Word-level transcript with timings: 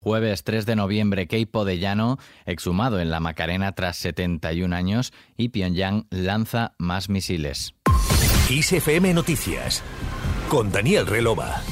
Jueves 0.00 0.44
3 0.44 0.64
de 0.64 0.76
noviembre, 0.76 1.26
Keipo 1.26 1.64
de 1.64 1.78
Llano, 1.78 2.18
exhumado 2.46 3.00
en 3.00 3.10
la 3.10 3.20
Macarena 3.20 3.72
tras 3.72 3.96
71 3.96 4.74
años, 4.74 5.12
y 5.36 5.48
Pyongyang 5.48 6.06
lanza 6.10 6.74
más 6.78 7.08
misiles. 7.08 7.74
ISFM 8.48 9.12
Noticias, 9.12 9.82
con 10.48 10.70
Daniel 10.70 11.06
Relova. 11.06 11.62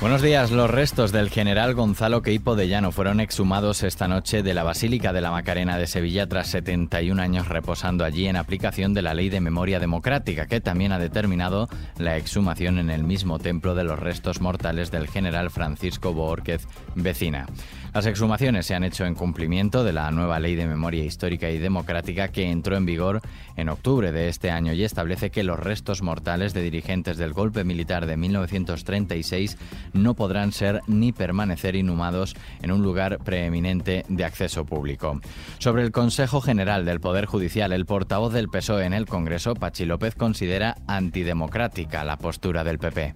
Buenos 0.00 0.22
días. 0.22 0.50
Los 0.50 0.70
restos 0.70 1.12
del 1.12 1.30
general 1.30 1.74
Gonzalo 1.74 2.20
Queipo 2.20 2.56
de 2.56 2.68
Llano 2.68 2.90
fueron 2.90 3.20
exhumados 3.20 3.82
esta 3.84 4.08
noche 4.08 4.42
de 4.42 4.52
la 4.52 4.64
Basílica 4.64 5.12
de 5.12 5.20
la 5.20 5.30
Macarena 5.30 5.78
de 5.78 5.86
Sevilla 5.86 6.28
tras 6.28 6.48
71 6.48 7.22
años 7.22 7.48
reposando 7.48 8.04
allí 8.04 8.26
en 8.26 8.36
aplicación 8.36 8.92
de 8.92 9.02
la 9.02 9.14
Ley 9.14 9.30
de 9.30 9.40
Memoria 9.40 9.78
Democrática, 9.78 10.46
que 10.46 10.60
también 10.60 10.92
ha 10.92 10.98
determinado 10.98 11.68
la 11.96 12.16
exhumación 12.16 12.78
en 12.78 12.90
el 12.90 13.04
mismo 13.04 13.38
templo 13.38 13.74
de 13.74 13.84
los 13.84 13.98
restos 13.98 14.40
mortales 14.40 14.90
del 14.90 15.08
general 15.08 15.50
Francisco 15.50 16.12
Borquez 16.12 16.66
Vecina. 16.96 17.46
Las 17.94 18.06
exhumaciones 18.06 18.66
se 18.66 18.74
han 18.74 18.82
hecho 18.82 19.06
en 19.06 19.14
cumplimiento 19.14 19.84
de 19.84 19.92
la 19.92 20.10
nueva 20.10 20.40
Ley 20.40 20.56
de 20.56 20.66
Memoria 20.66 21.04
Histórica 21.04 21.48
y 21.48 21.58
Democrática 21.58 22.26
que 22.26 22.50
entró 22.50 22.76
en 22.76 22.86
vigor 22.86 23.22
en 23.56 23.68
octubre 23.68 24.10
de 24.10 24.28
este 24.28 24.50
año 24.50 24.72
y 24.72 24.82
establece 24.82 25.30
que 25.30 25.44
los 25.44 25.60
restos 25.60 26.02
mortales 26.02 26.54
de 26.54 26.62
dirigentes 26.62 27.16
del 27.16 27.32
golpe 27.32 27.62
militar 27.62 28.06
de 28.06 28.16
1936 28.16 29.56
no 29.94 30.14
podrán 30.14 30.52
ser 30.52 30.82
ni 30.86 31.12
permanecer 31.12 31.76
inhumados 31.76 32.34
en 32.60 32.70
un 32.70 32.82
lugar 32.82 33.18
preeminente 33.24 34.04
de 34.08 34.24
acceso 34.24 34.66
público. 34.66 35.20
Sobre 35.58 35.82
el 35.82 35.92
Consejo 35.92 36.40
General 36.40 36.84
del 36.84 37.00
Poder 37.00 37.26
Judicial, 37.26 37.72
el 37.72 37.86
portavoz 37.86 38.32
del 38.32 38.48
PSOE 38.48 38.84
en 38.84 38.92
el 38.92 39.06
Congreso, 39.06 39.54
Pachi 39.54 39.86
López, 39.86 40.14
considera 40.14 40.76
antidemocrática 40.86 42.04
la 42.04 42.18
postura 42.18 42.64
del 42.64 42.78
PP. 42.78 43.14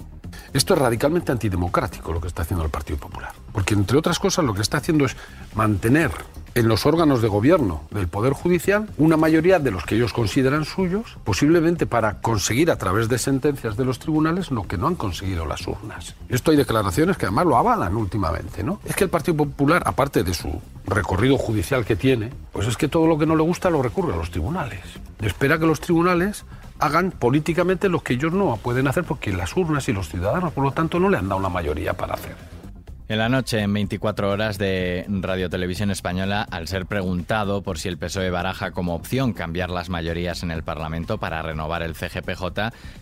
Esto 0.53 0.75
es 0.75 0.81
radicalmente 0.81 1.33
antidemocrático 1.33 2.13
lo 2.13 2.21
que 2.21 2.29
está 2.29 2.43
haciendo 2.43 2.65
el 2.65 2.71
Partido 2.71 2.99
Popular, 2.99 3.33
porque 3.53 3.75
entre 3.75 3.99
otras 3.99 4.19
cosas 4.19 4.45
lo 4.45 4.55
que 4.55 4.63
está 4.63 4.79
haciendo 4.79 5.05
es 5.05 5.17
mantener 5.55 6.11
en 6.59 6.67
los 6.67 6.87
órganos 6.87 7.23
de 7.23 7.29
gobierno 7.29 7.83
del 7.93 8.09
Poder 8.09 8.33
Judicial 8.33 8.89
una 8.99 9.17
mayoría 9.17 9.61
de 9.61 9.71
los 9.71 9.85
que 9.85 9.95
ellos 9.95 10.13
consideran 10.13 10.65
suyos, 10.65 11.17
posiblemente 11.23 11.87
para 11.87 12.21
conseguir 12.21 12.73
a 12.73 12.77
través 12.77 13.09
de 13.09 13.17
sentencias 13.19 13.77
de 13.77 13.85
los 13.85 14.01
tribunales 14.01 14.51
lo 14.51 14.67
que 14.67 14.77
no 14.77 14.89
han 14.89 14.97
conseguido 14.97 15.47
las 15.47 15.69
urnas. 15.69 16.17
Esto 16.29 16.51
hay 16.51 16.57
declaraciones 16.57 17.17
que 17.17 17.27
además 17.27 17.47
lo 17.47 17.57
avalan 17.57 17.95
últimamente, 17.97 18.65
¿no? 18.65 18.81
Es 18.85 18.97
que 18.97 19.05
el 19.05 19.11
Partido 19.11 19.37
Popular, 19.37 19.85
aparte 19.87 20.25
de 20.25 20.35
su 20.35 20.61
recorrido 20.85 21.39
judicial 21.39 21.85
que 21.85 21.95
tiene, 21.95 22.31
pues 22.53 22.67
es 22.67 22.77
que 22.77 22.89
todo 22.89 23.07
lo 23.07 23.19
que 23.19 23.27
no 23.27 23.37
le 23.37 23.45
gusta 23.45 23.71
lo 23.71 23.81
recurre 23.81 24.15
a 24.15 24.17
los 24.17 24.33
tribunales. 24.33 24.81
Espera 25.23 25.61
que 25.61 25.67
los 25.67 25.79
tribunales 25.79 26.45
hagan 26.81 27.13
políticamente 27.13 27.89
lo 27.89 28.01
que 28.01 28.15
ellos 28.15 28.33
no 28.33 28.57
pueden 28.57 28.89
hacer 28.89 29.05
porque 29.05 29.33
las 29.33 29.57
urnas 29.57 29.89
y 29.89 29.93
los 29.93 30.09
ciudadanos, 30.09 30.53
por 30.53 30.65
lo 30.65 30.73
tanto, 30.73 30.99
no 30.99 31.09
le 31.09 31.19
han 31.19 31.29
dado 31.29 31.39
una 31.39 31.51
mayoría 31.51 31.93
para 31.93 32.15
hacer. 32.15 32.58
En 33.11 33.17
la 33.17 33.31
noche, 33.31 33.61
en 33.61 33.73
24 33.73 34.31
horas 34.31 34.59
de 34.59 35.07
Radio 35.09 35.49
Televisión 35.49 35.91
Española, 35.91 36.43
al 36.43 36.69
ser 36.69 36.85
preguntado 36.85 37.63
por 37.63 37.79
si 37.79 37.89
el 37.89 37.97
PSOE 37.97 38.29
baraja 38.29 38.73
como 38.73 38.95
opción 38.95 39.33
cambiar 39.33 39.71
las 39.71 39.89
mayorías 39.89 40.43
en 40.43 40.51
el 40.51 40.63
Parlamento 40.63 41.17
para 41.17 41.41
renovar 41.41 41.83
el 41.83 41.95
CGPJ, 41.95 42.45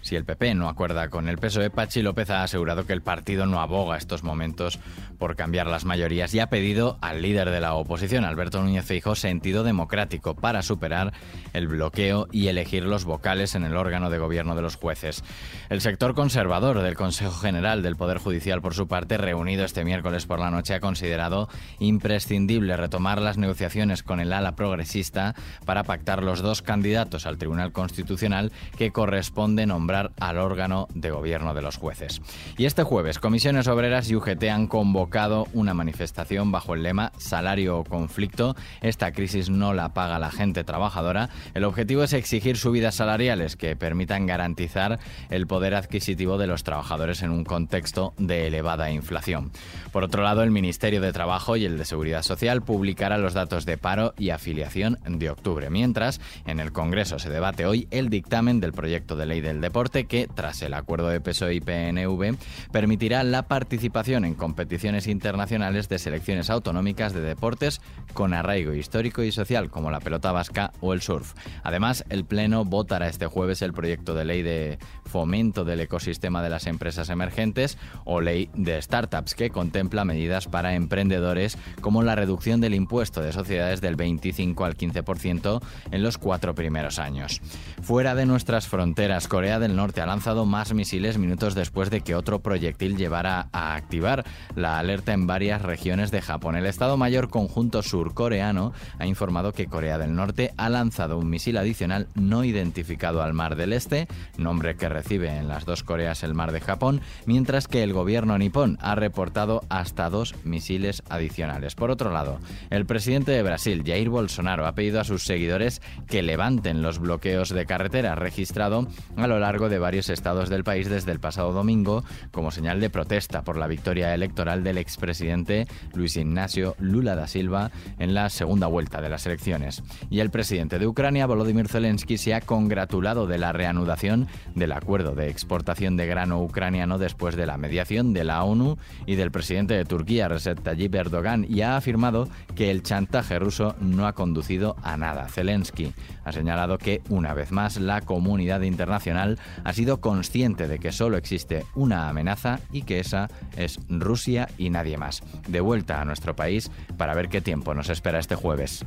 si 0.02 0.14
el 0.14 0.24
PP 0.24 0.54
no 0.54 0.68
acuerda 0.68 1.08
con 1.08 1.28
el 1.28 1.38
PSOE, 1.38 1.70
Pachi 1.70 2.02
López 2.02 2.30
ha 2.30 2.44
asegurado 2.44 2.86
que 2.86 2.92
el 2.92 3.02
partido 3.02 3.46
no 3.46 3.60
aboga 3.60 3.96
estos 3.96 4.22
momentos 4.22 4.78
por 5.18 5.34
cambiar 5.34 5.66
las 5.66 5.84
mayorías 5.84 6.32
y 6.34 6.38
ha 6.38 6.50
pedido 6.50 6.98
al 7.00 7.20
líder 7.20 7.50
de 7.50 7.60
la 7.60 7.74
oposición, 7.74 8.24
Alberto 8.24 8.62
Núñez 8.62 8.84
Feijóo, 8.84 9.16
sentido 9.16 9.64
democrático 9.64 10.36
para 10.36 10.62
superar 10.62 11.14
el 11.52 11.66
bloqueo 11.66 12.28
y 12.30 12.46
elegir 12.46 12.84
los 12.84 13.04
vocales 13.04 13.56
en 13.56 13.64
el 13.64 13.76
órgano 13.76 14.08
de 14.08 14.18
gobierno 14.18 14.54
de 14.54 14.62
los 14.62 14.76
jueces. 14.76 15.24
El 15.68 15.80
sector 15.80 16.14
conservador 16.14 16.80
del 16.80 16.94
Consejo 16.94 17.32
General 17.32 17.82
del 17.82 17.96
Poder 17.96 18.18
Judicial, 18.18 18.62
por 18.62 18.74
su 18.74 18.86
parte, 18.86 19.16
reunido 19.16 19.64
este 19.64 19.82
miércoles 19.82 19.95
miércoles 19.96 20.26
por 20.26 20.40
la 20.40 20.50
noche 20.50 20.74
ha 20.74 20.80
considerado 20.80 21.48
imprescindible 21.78 22.76
retomar 22.76 23.22
las 23.22 23.38
negociaciones 23.38 24.02
con 24.02 24.20
el 24.20 24.34
ala 24.34 24.54
progresista 24.54 25.34
para 25.64 25.84
pactar 25.84 26.22
los 26.22 26.42
dos 26.42 26.60
candidatos 26.60 27.24
al 27.24 27.38
Tribunal 27.38 27.72
Constitucional 27.72 28.52
que 28.76 28.90
corresponde 28.90 29.64
nombrar 29.64 30.12
al 30.20 30.36
órgano 30.36 30.86
de 30.92 31.10
gobierno 31.10 31.54
de 31.54 31.62
los 31.62 31.78
jueces. 31.78 32.20
Y 32.58 32.66
este 32.66 32.82
jueves, 32.82 33.18
Comisiones 33.18 33.68
Obreras 33.68 34.10
y 34.10 34.16
UGT 34.16 34.44
han 34.50 34.66
convocado 34.66 35.48
una 35.54 35.72
manifestación 35.72 36.52
bajo 36.52 36.74
el 36.74 36.82
lema 36.82 37.12
Salario 37.16 37.78
o 37.78 37.84
conflicto. 37.84 38.54
Esta 38.82 39.12
crisis 39.12 39.48
no 39.48 39.72
la 39.72 39.94
paga 39.94 40.18
la 40.18 40.30
gente 40.30 40.62
trabajadora. 40.62 41.30
El 41.54 41.64
objetivo 41.64 42.02
es 42.02 42.12
exigir 42.12 42.58
subidas 42.58 42.96
salariales 42.96 43.56
que 43.56 43.76
permitan 43.76 44.26
garantizar 44.26 44.98
el 45.30 45.46
poder 45.46 45.74
adquisitivo 45.74 46.36
de 46.36 46.48
los 46.48 46.64
trabajadores 46.64 47.22
en 47.22 47.30
un 47.30 47.44
contexto 47.44 48.12
de 48.18 48.48
elevada 48.48 48.90
inflación. 48.90 49.52
Por 49.92 50.04
otro 50.04 50.22
lado, 50.22 50.42
el 50.42 50.50
Ministerio 50.50 51.00
de 51.00 51.12
Trabajo 51.12 51.56
y 51.56 51.64
el 51.64 51.78
de 51.78 51.84
Seguridad 51.84 52.22
Social 52.22 52.62
publicará 52.62 53.18
los 53.18 53.34
datos 53.34 53.64
de 53.64 53.78
paro 53.78 54.14
y 54.18 54.30
afiliación 54.30 54.98
de 55.06 55.30
octubre, 55.30 55.70
mientras 55.70 56.20
en 56.46 56.60
el 56.60 56.72
Congreso 56.72 57.18
se 57.18 57.30
debate 57.30 57.66
hoy 57.66 57.86
el 57.90 58.10
dictamen 58.10 58.60
del 58.60 58.72
proyecto 58.72 59.16
de 59.16 59.26
ley 59.26 59.40
del 59.40 59.60
deporte 59.60 60.06
que, 60.06 60.28
tras 60.32 60.60
el 60.62 60.74
acuerdo 60.74 61.08
de 61.08 61.20
PSOE 61.20 61.54
y 61.54 61.60
PNV, 61.60 62.36
permitirá 62.72 63.22
la 63.22 63.42
participación 63.42 64.24
en 64.24 64.34
competiciones 64.34 65.06
internacionales 65.06 65.88
de 65.88 65.98
selecciones 65.98 66.50
autonómicas 66.50 67.12
de 67.12 67.20
deportes 67.20 67.80
con 68.12 68.34
arraigo 68.34 68.74
histórico 68.74 69.22
y 69.22 69.32
social 69.32 69.70
como 69.70 69.90
la 69.90 70.00
pelota 70.00 70.32
vasca 70.32 70.72
o 70.80 70.94
el 70.94 71.00
surf. 71.00 71.34
Además, 71.62 72.04
el 72.08 72.24
Pleno 72.24 72.64
votará 72.64 73.08
este 73.08 73.26
jueves 73.26 73.62
el 73.62 73.72
proyecto 73.72 74.14
de 74.14 74.24
ley 74.24 74.42
de 74.42 74.78
fomento 75.04 75.64
del 75.64 75.80
ecosistema 75.80 76.42
de 76.42 76.50
las 76.50 76.66
empresas 76.66 77.08
emergentes 77.08 77.78
o 78.04 78.20
ley 78.20 78.50
de 78.54 78.80
startups 78.82 79.34
que 79.34 79.50
contiene 79.50 79.75
contempla 79.76 80.06
medidas 80.06 80.46
para 80.46 80.74
emprendedores 80.74 81.58
como 81.82 82.02
la 82.02 82.14
reducción 82.14 82.62
del 82.62 82.74
impuesto 82.74 83.20
de 83.20 83.34
sociedades 83.34 83.82
del 83.82 83.94
25 83.94 84.64
al 84.64 84.74
15% 84.74 85.60
en 85.90 86.02
los 86.02 86.16
cuatro 86.16 86.54
primeros 86.54 86.98
años. 86.98 87.42
Fuera 87.82 88.14
de 88.14 88.24
nuestras 88.24 88.68
fronteras, 88.68 89.28
Corea 89.28 89.58
del 89.58 89.76
Norte 89.76 90.00
ha 90.00 90.06
lanzado 90.06 90.46
más 90.46 90.72
misiles 90.72 91.18
minutos 91.18 91.54
después 91.54 91.90
de 91.90 92.00
que 92.00 92.14
otro 92.14 92.38
proyectil 92.38 92.96
llevara 92.96 93.50
a 93.52 93.74
activar 93.74 94.24
la 94.54 94.78
alerta 94.78 95.12
en 95.12 95.26
varias 95.26 95.60
regiones 95.60 96.10
de 96.10 96.22
Japón. 96.22 96.56
El 96.56 96.64
Estado 96.64 96.96
Mayor 96.96 97.28
Conjunto 97.28 97.82
Surcoreano 97.82 98.72
ha 98.98 99.06
informado 99.06 99.52
que 99.52 99.66
Corea 99.66 99.98
del 99.98 100.14
Norte 100.14 100.54
ha 100.56 100.70
lanzado 100.70 101.18
un 101.18 101.28
misil 101.28 101.58
adicional 101.58 102.08
no 102.14 102.44
identificado 102.44 103.22
al 103.22 103.34
Mar 103.34 103.56
del 103.56 103.74
Este, 103.74 104.08
nombre 104.38 104.76
que 104.76 104.88
recibe 104.88 105.36
en 105.36 105.48
las 105.48 105.66
dos 105.66 105.82
Coreas 105.82 106.22
el 106.22 106.32
Mar 106.32 106.52
de 106.52 106.62
Japón, 106.62 107.02
mientras 107.26 107.68
que 107.68 107.82
el 107.82 107.92
gobierno 107.92 108.38
nipón 108.38 108.78
ha 108.86 108.94
reportado 108.94 109.65
hasta 109.68 110.10
dos 110.10 110.34
misiles 110.44 111.02
adicionales. 111.08 111.74
Por 111.74 111.90
otro 111.90 112.12
lado, 112.12 112.38
el 112.70 112.86
presidente 112.86 113.32
de 113.32 113.42
Brasil, 113.42 113.82
Jair 113.86 114.08
Bolsonaro, 114.08 114.66
ha 114.66 114.74
pedido 114.74 115.00
a 115.00 115.04
sus 115.04 115.24
seguidores 115.24 115.82
que 116.06 116.22
levanten 116.22 116.82
los 116.82 116.98
bloqueos 116.98 117.50
de 117.50 117.66
carretera 117.66 118.14
registrado 118.14 118.86
a 119.16 119.26
lo 119.26 119.38
largo 119.38 119.68
de 119.68 119.78
varios 119.78 120.08
estados 120.08 120.48
del 120.48 120.64
país 120.64 120.88
desde 120.88 121.12
el 121.12 121.20
pasado 121.20 121.52
domingo 121.52 122.04
como 122.30 122.50
señal 122.50 122.80
de 122.80 122.90
protesta 122.90 123.42
por 123.42 123.56
la 123.56 123.66
victoria 123.66 124.14
electoral 124.14 124.62
del 124.62 124.78
expresidente 124.78 125.66
Luis 125.94 126.16
Ignacio 126.16 126.76
Lula 126.78 127.14
da 127.14 127.26
Silva 127.26 127.70
en 127.98 128.14
la 128.14 128.30
segunda 128.30 128.66
vuelta 128.66 129.00
de 129.00 129.08
las 129.08 129.26
elecciones. 129.26 129.82
Y 130.10 130.20
el 130.20 130.30
presidente 130.30 130.78
de 130.78 130.86
Ucrania, 130.86 131.26
Volodymyr 131.26 131.68
Zelensky, 131.68 132.18
se 132.18 132.34
ha 132.34 132.40
congratulado 132.40 133.26
de 133.26 133.38
la 133.38 133.52
reanudación 133.52 134.28
del 134.54 134.72
acuerdo 134.72 135.14
de 135.14 135.28
exportación 135.28 135.96
de 135.96 136.06
grano 136.06 136.40
ucraniano 136.42 136.98
después 136.98 137.36
de 137.36 137.46
la 137.46 137.56
mediación 137.56 138.12
de 138.12 138.24
la 138.24 138.44
ONU 138.44 138.76
y 139.06 139.16
del 139.16 139.30
presidente 139.30 139.55
presidente 139.56 139.74
de 139.74 139.84
Turquía, 139.86 140.28
Recep 140.28 140.60
Tayyip 140.60 140.94
Erdogan, 140.94 141.46
y 141.48 141.62
ha 141.62 141.78
afirmado 141.78 142.28
que 142.54 142.70
el 142.70 142.82
chantaje 142.82 143.38
ruso 143.38 143.74
no 143.80 144.06
ha 144.06 144.12
conducido 144.12 144.76
a 144.82 144.98
nada. 144.98 145.28
Zelensky 145.28 145.94
ha 146.26 146.32
señalado 146.32 146.76
que, 146.76 147.00
una 147.08 147.32
vez 147.32 147.52
más, 147.52 147.78
la 147.78 148.02
comunidad 148.02 148.60
internacional 148.60 149.38
ha 149.64 149.72
sido 149.72 150.02
consciente 150.02 150.68
de 150.68 150.78
que 150.78 150.92
solo 150.92 151.16
existe 151.16 151.64
una 151.74 152.10
amenaza 152.10 152.60
y 152.70 152.82
que 152.82 153.00
esa 153.00 153.30
es 153.56 153.78
Rusia 153.88 154.46
y 154.58 154.68
nadie 154.68 154.98
más. 154.98 155.22
De 155.48 155.60
vuelta 155.60 156.02
a 156.02 156.04
nuestro 156.04 156.36
país 156.36 156.70
para 156.98 157.14
ver 157.14 157.30
qué 157.30 157.40
tiempo 157.40 157.72
nos 157.72 157.88
espera 157.88 158.18
este 158.18 158.34
jueves. 158.34 158.84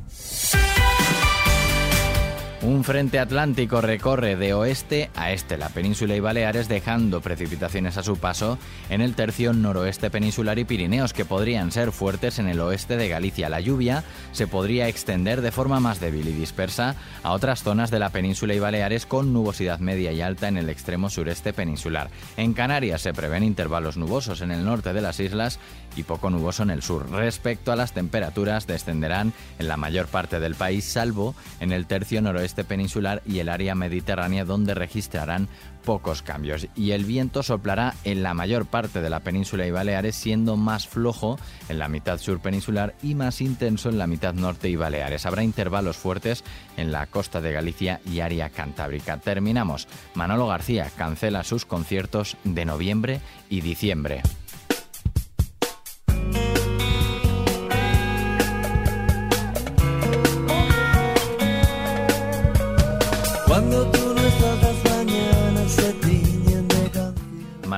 Un 2.62 2.84
frente 2.84 3.18
atlántico 3.18 3.80
recorre 3.80 4.36
de 4.36 4.52
oeste 4.52 5.08
a 5.16 5.32
este 5.32 5.56
la 5.56 5.70
península 5.70 6.14
y 6.14 6.20
Baleares 6.20 6.68
dejando 6.68 7.22
precipitaciones 7.22 7.96
a 7.96 8.02
su 8.02 8.18
paso 8.18 8.58
en 8.90 9.00
el 9.00 9.14
tercio 9.14 9.54
noroeste 9.54 10.10
peninsular 10.10 10.58
y 10.58 10.66
Pirineos 10.66 11.14
que 11.14 11.24
podrían 11.24 11.72
ser 11.72 11.90
fuertes 11.90 12.38
en 12.38 12.48
el 12.48 12.60
oeste 12.60 12.98
de 12.98 13.08
Galicia. 13.08 13.48
La 13.48 13.60
lluvia 13.60 14.04
se 14.32 14.46
podría 14.46 14.88
extender 14.88 15.40
de 15.40 15.52
forma 15.52 15.80
más 15.80 16.00
débil 16.00 16.28
y 16.28 16.32
dispersa 16.32 16.96
a 17.22 17.32
otras 17.32 17.62
zonas 17.62 17.90
de 17.90 17.98
la 17.98 18.10
península 18.10 18.52
y 18.52 18.58
Baleares 18.58 19.06
con 19.06 19.32
nubosidad 19.32 19.78
media 19.78 20.12
y 20.12 20.20
alta 20.20 20.46
en 20.48 20.58
el 20.58 20.68
extremo 20.68 21.08
sureste 21.08 21.54
peninsular. 21.54 22.10
En 22.36 22.52
Canarias 22.52 23.00
se 23.00 23.14
prevén 23.14 23.42
intervalos 23.42 23.96
nubosos 23.96 24.42
en 24.42 24.50
el 24.50 24.66
norte 24.66 24.92
de 24.92 25.00
las 25.00 25.18
islas 25.18 25.58
y 25.96 26.02
poco 26.02 26.28
nuboso 26.28 26.62
en 26.62 26.70
el 26.70 26.82
sur. 26.82 27.10
Respecto 27.10 27.72
a 27.72 27.76
las 27.76 27.92
temperaturas 27.92 28.66
descenderán 28.66 29.32
en 29.58 29.66
la 29.66 29.78
mayor 29.78 30.08
parte 30.08 30.40
del 30.40 30.56
país 30.56 30.84
salvo 30.84 31.34
en 31.58 31.72
el 31.72 31.86
tercio 31.86 32.20
noroeste 32.20 32.49
oeste 32.50 32.64
peninsular 32.64 33.22
y 33.26 33.38
el 33.38 33.48
área 33.48 33.76
mediterránea 33.76 34.44
donde 34.44 34.74
registrarán 34.74 35.48
pocos 35.84 36.20
cambios. 36.22 36.66
Y 36.74 36.90
el 36.90 37.04
viento 37.04 37.42
soplará 37.42 37.94
en 38.04 38.22
la 38.22 38.34
mayor 38.34 38.66
parte 38.66 39.00
de 39.00 39.08
la 39.08 39.20
península 39.20 39.66
y 39.66 39.70
Baleares, 39.70 40.16
siendo 40.16 40.56
más 40.56 40.88
flojo 40.88 41.38
en 41.68 41.78
la 41.78 41.88
mitad 41.88 42.18
sur 42.18 42.40
peninsular 42.40 42.94
y 43.02 43.14
más 43.14 43.40
intenso 43.40 43.88
en 43.88 43.98
la 43.98 44.08
mitad 44.08 44.34
norte 44.34 44.68
y 44.68 44.76
Baleares. 44.76 45.26
Habrá 45.26 45.44
intervalos 45.44 45.96
fuertes 45.96 46.44
en 46.76 46.90
la 46.90 47.06
costa 47.06 47.40
de 47.40 47.52
Galicia 47.52 48.00
y 48.04 48.20
área 48.20 48.50
cantábrica. 48.50 49.18
Terminamos. 49.18 49.86
Manolo 50.14 50.48
García 50.48 50.90
cancela 50.96 51.44
sus 51.44 51.64
conciertos 51.64 52.36
de 52.42 52.64
noviembre 52.64 53.20
y 53.48 53.60
diciembre. 53.60 54.22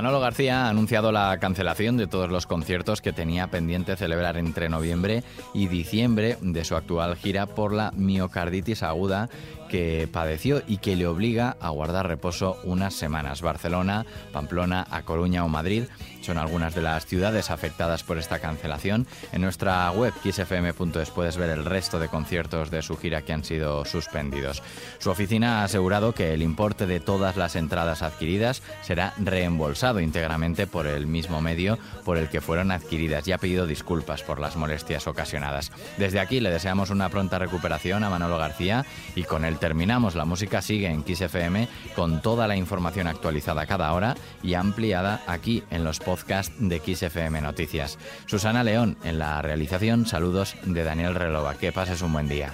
Manolo 0.03 0.19
García 0.19 0.67
ha 0.67 0.69
anunciado 0.69 1.13
la 1.13 1.39
cancelación 1.39 1.97
de 1.97 2.09
todos 2.09 2.29
los 2.29 2.49
conciertos 2.49 3.01
que 3.01 3.13
tenía 3.13 3.47
pendiente 3.47 3.95
celebrar 3.95 4.37
entre 4.37 4.69
noviembre 4.69 5.23
y 5.55 5.69
diciembre 5.69 6.39
de 6.41 6.65
su 6.65 6.75
actual 6.75 7.15
gira 7.15 7.47
por 7.47 7.73
la 7.73 7.93
miocarditis 7.93 8.83
aguda 8.83 9.31
que 9.73 10.07
padeció 10.07 10.63
y 10.69 10.77
que 10.77 10.97
le 10.97 11.07
obliga 11.07 11.57
a 11.59 11.71
guardar 11.71 12.07
reposo 12.07 12.59
unas 12.63 12.93
semanas. 12.93 13.41
Barcelona, 13.41 14.05
Pamplona, 14.31 14.87
A 14.91 15.01
Coruña 15.01 15.47
o 15.47 15.49
Madrid 15.49 15.85
son 16.21 16.37
algunas 16.37 16.75
de 16.75 16.83
las 16.83 17.07
ciudades 17.07 17.51
afectadas 17.51 18.03
por 18.03 18.19
esta 18.19 18.39
cancelación. 18.39 19.07
En 19.33 19.41
nuestra 19.41 19.91
web 19.91 20.13
xfm.es 20.23 21.11
puedes 21.11 21.39
ver 21.39 21.49
el 21.49 21.65
resto 21.65 21.99
de 21.99 22.09
conciertos 22.09 22.71
de 22.71 22.83
su 22.83 22.99
gira 22.99 23.23
que 23.23 23.33
han 23.33 23.45
sido 23.45 23.87
suspendidos. 23.87 24.63
Su 24.99 25.11
oficina 25.11 25.61
ha 25.61 25.65
asegurado 25.65 26.13
que 26.13 26.35
el 26.35 26.43
importe 26.43 26.87
de 26.87 27.01
todas 27.01 27.39
las 27.39 27.57
entradas 27.57 28.03
adquiridas 28.03 28.63
será 28.83 29.15
reembolsado 29.19 30.01
íntegramente 30.01 30.67
por 30.67 30.87
el 30.87 31.07
mismo 31.07 31.41
medio 31.41 31.79
por 32.05 32.19
el 32.19 32.29
que 32.29 32.43
fueron 32.43 32.73
adquiridas 32.73 33.27
y 33.27 33.33
ha 33.33 33.39
pedido 33.39 33.67
disculpas 33.67 34.23
por 34.23 34.39
las 34.39 34.55
molestias 34.55 35.07
ocasionadas. 35.07 35.73
Desde 35.97 36.21
aquí 36.21 36.41
le 36.41 36.51
deseamos 36.51 36.91
una 36.91 37.09
pronta 37.09 37.39
recuperación 37.39 38.05
a 38.05 38.11
Manolo 38.11 38.37
García 38.37 38.85
y 39.17 39.25
con 39.25 39.47
él 39.47 39.59
terminamos. 39.63 40.17
La 40.17 40.25
música 40.25 40.61
sigue 40.61 40.89
en 40.89 41.05
Kiss 41.05 41.21
FM 41.21 41.69
con 41.95 42.21
toda 42.21 42.49
la 42.49 42.57
información 42.57 43.07
actualizada 43.07 43.65
cada 43.65 43.93
hora 43.93 44.17
y 44.43 44.55
ampliada 44.55 45.23
aquí 45.29 45.63
en 45.71 45.85
los 45.85 46.01
podcasts 46.01 46.53
de 46.59 46.81
Kiss 46.81 47.05
FM 47.05 47.41
Noticias. 47.41 47.97
Susana 48.27 48.65
León 48.65 48.99
en 49.05 49.21
la 49.21 49.41
realización. 49.41 50.05
Saludos 50.05 50.57
de 50.65 50.83
Daniel 50.83 51.15
Relova. 51.15 51.55
Que 51.55 51.71
pases 51.71 52.03
un 52.03 52.13
buen 52.13 52.29
día. 52.29 52.53